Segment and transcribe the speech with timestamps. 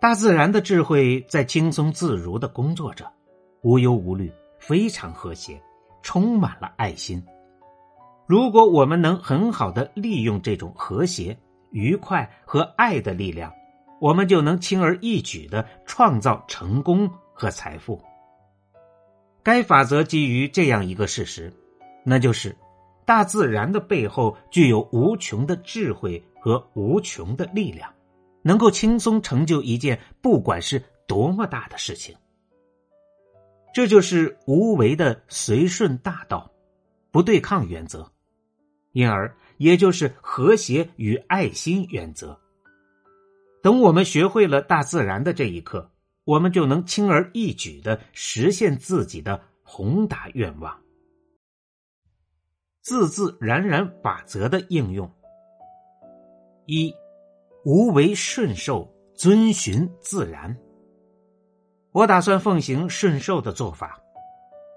[0.00, 3.04] 大自然的智慧在轻松自如的工作着，
[3.62, 5.60] 无忧无虑，非常和谐，
[6.02, 7.20] 充满了爱心。
[8.24, 11.36] 如果我们能很好的利用这种和谐、
[11.72, 13.52] 愉快和爱的力量，
[14.00, 18.00] 我们就能轻而易举的创造成功和财富。
[19.42, 21.52] 该法则基于这样一个事实，
[22.04, 22.56] 那就是
[23.04, 27.92] 大自然的背后具有无穷的智慧和无穷的力量。
[28.48, 32.16] 能够轻松成就一件不管是多么大的事情，
[33.74, 36.50] 这就是无为的随顺大道，
[37.10, 38.10] 不对抗原则，
[38.92, 42.40] 因而也就是和谐与爱心原则。
[43.62, 45.90] 等我们学会了大自然的这一刻，
[46.24, 50.74] 我们就能轻而易举的实现自己的宏大愿望。
[52.80, 55.12] 自自然然法则的应用
[56.64, 56.94] 一。
[57.64, 60.56] 无为顺受，遵循自然。
[61.92, 64.00] 我打算奉行顺受的做法。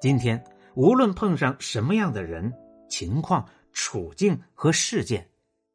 [0.00, 0.42] 今天
[0.74, 2.52] 无论碰上什么样的人、
[2.88, 5.26] 情况、处境和事件，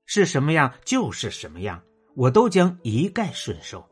[0.05, 1.81] 是什么样就是什么样，
[2.15, 3.83] 我都将一概顺受。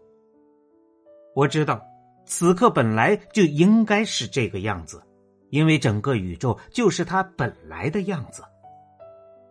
[1.34, 1.82] 我知道，
[2.26, 5.02] 此刻本来就应该是这个样子，
[5.50, 8.44] 因为整个宇宙就是它本来的样子。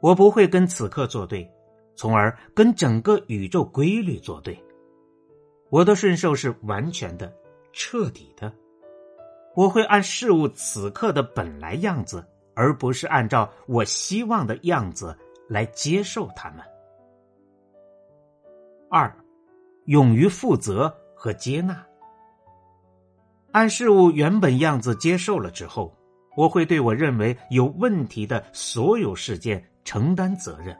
[0.01, 1.51] 我不会跟此刻作对。
[1.97, 4.57] 从而跟整个宇宙规律作对。
[5.71, 7.33] 我的顺受是完全的、
[7.73, 8.53] 彻底的。
[9.57, 12.25] 我会按事物此刻的本来样子，
[12.55, 15.17] 而不是按照我希望的样子
[15.49, 16.61] 来接受它们。
[18.91, 19.13] 二，
[19.87, 21.85] 勇于负责和接纳。
[23.53, 25.97] 按事物原本样子接受了之后，
[26.37, 30.77] 我会对我认为有问题的所有事件承担责任。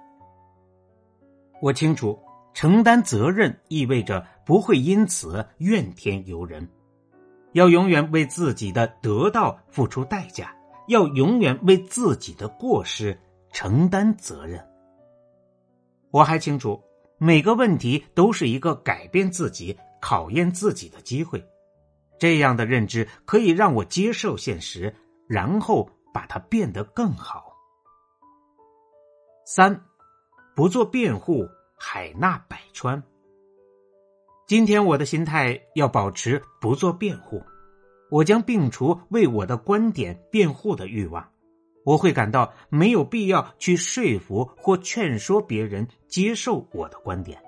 [1.63, 2.19] 我清楚，
[2.53, 6.69] 承担责任意味着不会因此怨天尤人，
[7.53, 10.55] 要永远为自己的得到付出代价，
[10.89, 13.19] 要永远为自己的过失
[13.53, 14.63] 承担责任。
[16.11, 16.83] 我还清楚，
[17.19, 21.43] 每个问题都是一个改变自己、考验自己的机会。
[22.19, 24.95] 这样的认知可以让我接受现实，
[25.27, 27.53] 然后把它变得更好。
[29.47, 29.86] 三。
[30.57, 31.47] 不做辩护，
[31.77, 33.03] 海纳百川。
[34.47, 37.43] 今天我的心态要保持不做辩护，
[38.11, 41.29] 我将摒除为我的观点辩护的欲望。
[41.85, 47.39] 我会感到没有必要去说服或劝说别人接受我的观点。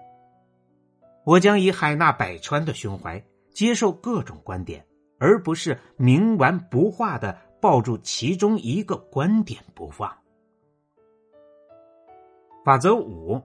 [1.25, 4.85] 我将以海纳百川的胸怀接受各种观点，
[5.19, 10.15] 而不是冥顽不化的抱住其中一个观点不放。
[12.69, 13.41] 法则五：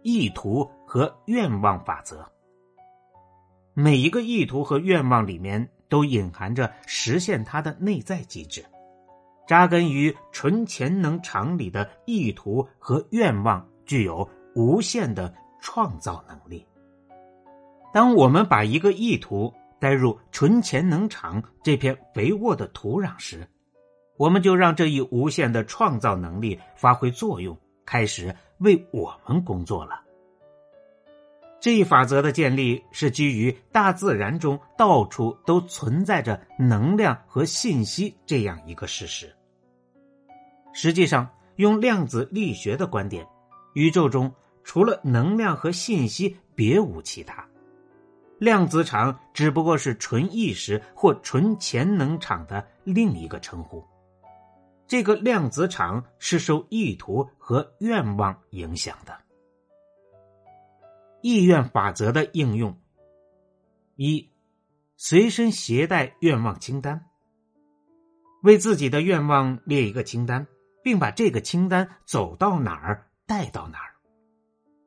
[0.00, 2.26] 意图和愿望法则。
[3.74, 8.64] 每一个意图和愿望里面都隐含着实现它的内在机制。
[9.46, 16.66] 扎根于纯潜能场里的意图和愿望具有无限的创造能力。
[17.92, 23.46] 当我们把一个意图带入纯潜能场这片肥沃的土壤时，
[24.16, 27.54] 我们就让这一无限的创造能力发挥作用，
[27.84, 28.34] 开始。
[28.58, 30.00] 为我们工作了。
[31.60, 39.34] 这一法则的建立是基于大自然中到处都存在着能量和信息这样一个事实。
[40.74, 41.26] 实际上，
[41.56, 43.26] 用量子力学的观点，
[43.74, 44.30] 宇宙中
[44.62, 47.42] 除了能量和信息，别无其他。
[48.38, 53.82] 量子场只不过是纯意识或纯潜能场的另一个称呼。
[54.86, 59.18] 这个量子场是受意图和愿望影响的。
[61.22, 62.78] 意愿法则的应用：
[63.96, 64.28] 一、
[64.96, 67.06] 随身携带愿望清单，
[68.42, 70.46] 为自己的愿望列一个清单，
[70.82, 73.94] 并把这个清单走到哪儿带到哪儿。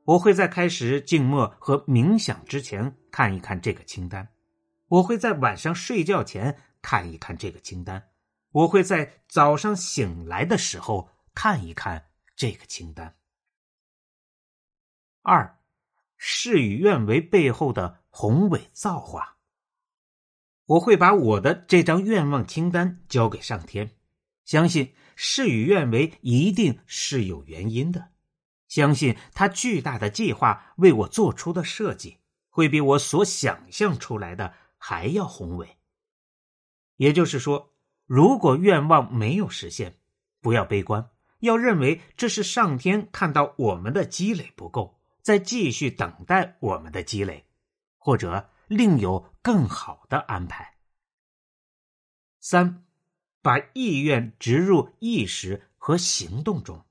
[0.06, 4.30] 我会在开始静默和冥想之前看一看这个清单，
[4.88, 8.02] 我会在晚上睡觉前看一看这个清单。
[8.58, 13.16] 我会在早上醒来的时候看一看这个清单。
[15.22, 15.60] 二，
[16.16, 19.38] 事与愿违背后的宏伟造化。
[20.66, 23.92] 我会把我的这张愿望清单交给上天，
[24.44, 28.10] 相信事与愿违一定是有原因的，
[28.68, 32.18] 相信他巨大的计划为我做出的设计
[32.50, 35.78] 会比我所想象出来的还要宏伟。
[36.96, 37.77] 也就是说，
[38.08, 40.00] 如果愿望没有实现，
[40.42, 41.12] 不要悲观，
[41.42, 47.46] 要认为这是上天看到我们的积累不够，再继续等待我们的积累，
[48.00, 48.50] 或者。
[48.70, 50.76] 另有更好的安排。
[52.42, 52.84] 三，
[53.42, 56.84] 把意愿植入意识和行动中。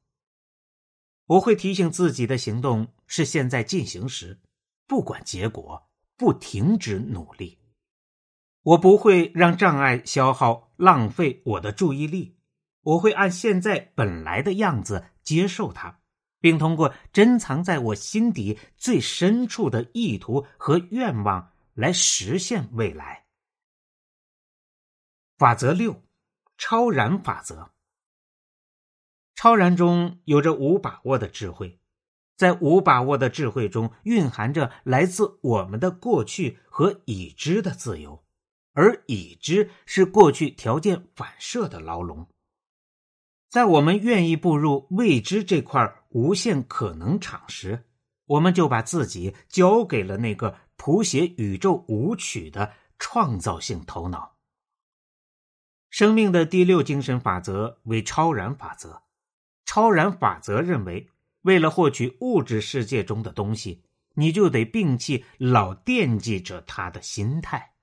[1.27, 4.41] 我会提醒自己的行动是现在进行时，
[4.87, 5.87] 不管结果，
[6.17, 7.59] 不停止努力。
[8.63, 12.37] 我不会让障碍消耗、浪费我的注意力。
[12.83, 16.01] 我会按现在本来的样子接受它，
[16.41, 21.53] 并通过珍藏在我心底最深处的意图和愿望。
[21.77, 23.27] 来实现未来。
[25.37, 26.03] 法则六：
[26.57, 27.71] 超然法则。
[29.35, 31.79] 超然中有着无把握的智慧，
[32.35, 38.25] 在无把握的智慧中蕴含着来自我们的过去和已知的自由，
[38.77, 42.29] 而已知是过去条件反射的牢笼。
[43.49, 47.87] 在我们愿意步入未知这块无限可能场时，
[48.27, 50.59] 我们就把自己交给了那个。
[50.79, 54.37] 谱写宇宙舞曲的创造性头脑。
[55.89, 59.03] 生命的第六精神法则为超然法则。
[59.65, 61.09] 超然法则认为，
[61.41, 63.85] 为了获取物质世界中的东西，
[64.17, 67.76] 你就得摒弃老惦记着他的心态。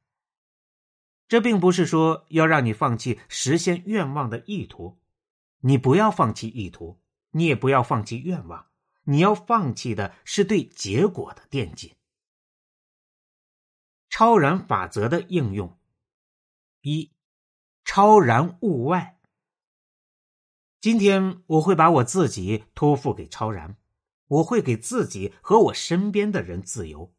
[1.33, 4.99] 这并不是说要让你放弃实现愿望的意图，
[5.61, 7.01] 你不要放弃意图，
[7.31, 8.67] 你也不要放弃愿望，
[9.05, 11.95] 你要放弃的是对结果的惦记。
[14.11, 15.75] 超然法则的应用：
[16.81, 17.11] 一、
[17.83, 19.19] 超然物外。
[20.79, 23.75] 今天我会把我自己托付给超然，
[24.27, 27.11] 我会给自己和我身边的人自由，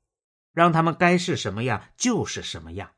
[0.52, 2.93] 让他们该是什么样就是什么样。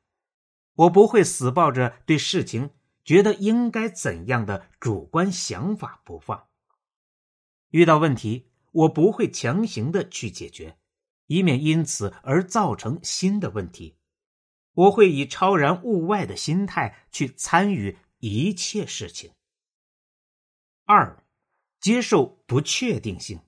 [0.76, 2.70] 我不会死抱着对事情
[3.04, 6.48] 觉得应该怎样的主观想法不放。
[7.70, 10.78] 遇到问题，我不会强行的去解决。
[11.28, 13.96] 以免因此而造成新的问题，
[14.74, 19.32] 我会以超然物外的心态去参与一切事情。
[20.84, 21.24] 二，
[21.80, 23.40] 接受不确定性。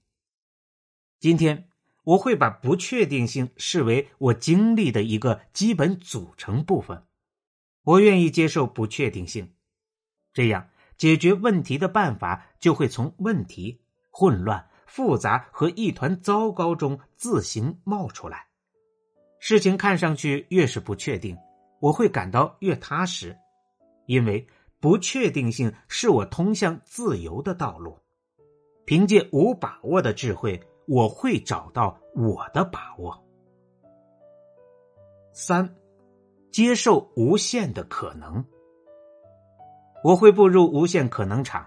[1.20, 1.68] 今天
[2.02, 7.06] 我会把不确定性视为我经历的一个基本组成部分。
[7.88, 9.50] 我愿意接受不确定性，
[10.34, 10.68] 这样
[10.98, 13.80] 解决问题的办法就会从问题
[14.10, 14.68] 混乱。
[14.84, 18.46] 复杂和一团糟糕中自行冒出来，
[19.38, 21.36] 事情看上去越是不确定，
[21.78, 23.36] 我会感到越踏实，
[24.06, 24.46] 因为
[24.80, 27.98] 不确定性是我通向自由的道路。
[28.86, 33.22] 凭借无把握的智慧，我会找到我的把握。
[35.34, 35.76] 三，
[36.58, 38.44] 接受无限的可能，
[40.02, 41.64] 我会步入无限可能场。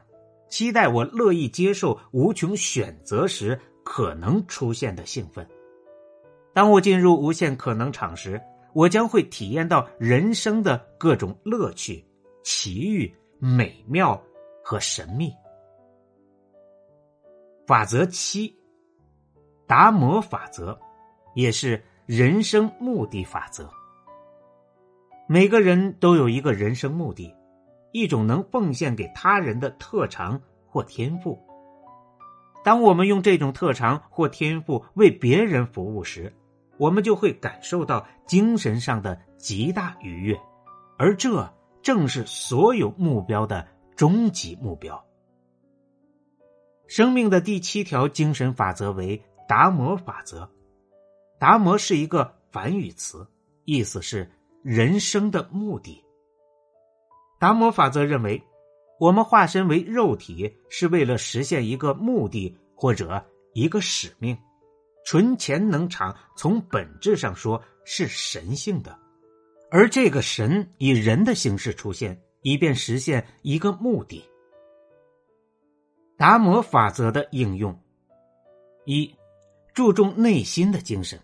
[0.49, 5.47] 期待我乐意接受无穷选择时可能出现的兴奋。
[6.53, 8.41] 当我进入无限可能场时，
[8.73, 12.05] 我将会体验到人生的各种乐趣、
[12.43, 14.21] 奇遇、美妙
[14.61, 15.31] 和神秘。
[17.65, 18.53] 法则七，
[19.65, 20.77] 达摩法则，
[21.33, 23.71] 也是人生目的法则。
[25.31, 27.33] 每个人都有一个人生目的。
[27.93, 31.41] 一种能奉献给他人的特长或天赋。
[32.65, 36.33] 当我们用这种特长或天赋为别人服务时，
[36.77, 40.37] 我们就会感受到精神上的极大愉悦，
[40.97, 41.49] 而这
[41.81, 45.01] 正是所有目标的终极目标。
[46.87, 50.49] 生命的第七条精神法则为达摩法则。
[51.39, 53.25] 达摩是一个反语词，
[53.63, 54.29] 意思是
[54.63, 56.03] 人生的目的。
[57.39, 58.41] 达摩法则认为，
[58.99, 64.37] 我们化身为肉体是为了实现一个目的或者一个使命。
[65.03, 68.95] 纯潜能场从本质上说是神性的，
[69.71, 74.23] 而这个神以人的形式出现，以便实现一个目的。
[76.17, 77.75] 达摩法则的应用：
[78.85, 79.11] 一、
[79.73, 81.19] 注重内心的精神。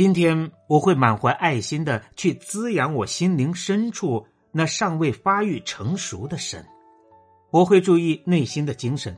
[0.00, 4.26] 今天我会满怀爱心的去滋养我心灵深处。
[4.50, 6.64] 那尚未发育成熟的神，
[7.50, 9.14] 我会注意内心的精神，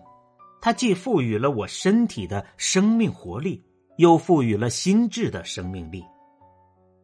[0.60, 3.62] 它既赋予了我身体的生命活力，
[3.96, 6.04] 又赋予了心智的生命力。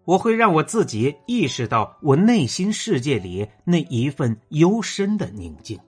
[0.05, 5.79] 我会让我自己意识到我内心世界里那一份幽深的宁静。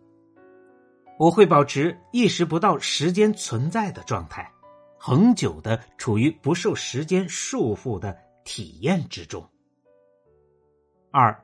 [1.18, 4.48] 我会保持意识不到时间存在的状态，
[5.02, 8.14] 恒久的处于不受时间束缚的
[8.44, 9.42] 体验之中。
[11.10, 11.34] 二，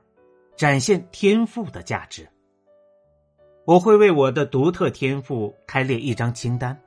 [0.59, 2.29] 展现天赋的价值。
[3.65, 6.79] 我会为我的独特天赋开列一张清单。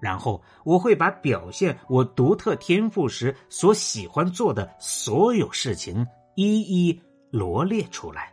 [0.00, 7.02] 然后我会把表现我独特天赋时所喜欢做的所有事情一一
[7.32, 8.32] 罗列出来。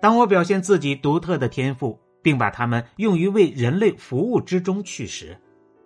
[0.00, 5.40] 当我表现自己独特的天赋，并把它们用于为人类服务之中去时，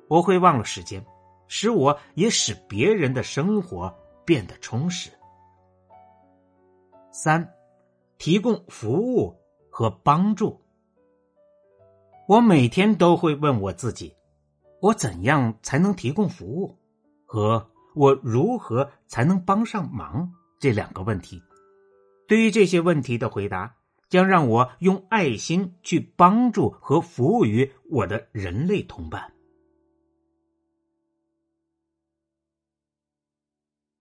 [0.09, 1.05] 我会忘了时间，
[1.49, 3.93] 使我也使别人的生活
[4.25, 5.11] 变得充实。
[7.11, 7.55] 三，
[8.19, 9.35] 提供服务
[9.71, 10.61] 和帮助。
[12.29, 14.15] 我每天都会问我自己。
[14.81, 16.77] 我怎样才能提供服务，
[17.25, 21.43] 和我如何才能帮上忙这两个问题？
[22.29, 23.75] 对于这些问题的回答，
[24.11, 29.33] 将让我用爱心去帮助和服务于我的人类同伴。